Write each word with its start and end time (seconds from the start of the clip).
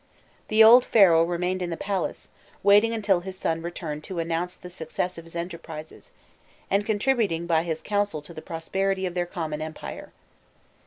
The 0.47 0.63
old 0.63 0.83
Pharaoh 0.83 1.23
"remained 1.23 1.61
in 1.61 1.69
the 1.69 1.77
palace," 1.77 2.29
waiting 2.63 2.91
until 2.91 3.19
his 3.19 3.37
son 3.37 3.61
returned 3.61 4.03
to 4.05 4.17
announce 4.17 4.55
the 4.55 4.71
success 4.71 5.19
of 5.19 5.25
his 5.25 5.35
enterprises, 5.35 6.09
and 6.71 6.83
contributing 6.87 7.45
by 7.45 7.61
his 7.61 7.83
counsel 7.83 8.23
to 8.23 8.33
the 8.33 8.41
prosperity 8.41 9.05
of 9.05 9.13
their 9.13 9.27
common 9.27 9.61
empire. 9.61 10.11